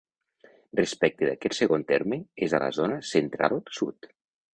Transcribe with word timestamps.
Respecte 0.77 1.27
d'aquest 1.29 1.55
segon 1.57 1.85
terme, 1.91 2.19
és 2.47 2.55
a 2.57 2.61
la 2.65 2.71
zona 2.79 2.97
central-sud. 3.11 4.09